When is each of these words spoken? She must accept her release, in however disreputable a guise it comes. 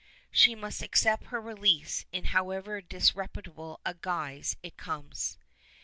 She 0.31 0.55
must 0.55 0.81
accept 0.81 1.25
her 1.25 1.39
release, 1.39 2.07
in 2.11 2.23
however 2.33 2.81
disreputable 2.81 3.79
a 3.85 3.93
guise 3.93 4.55
it 4.63 4.75
comes. 4.75 5.37